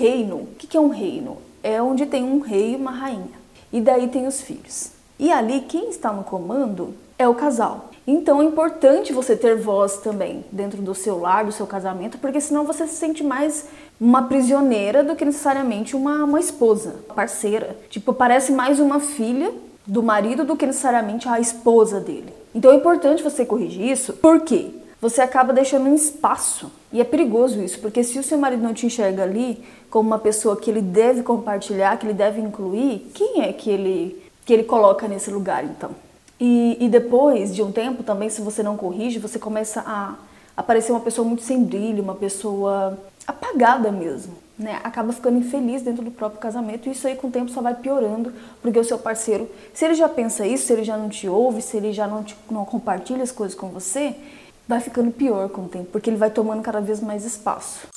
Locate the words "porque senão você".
12.16-12.86